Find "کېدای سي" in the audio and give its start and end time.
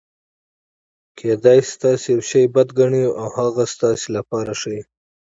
1.17-1.75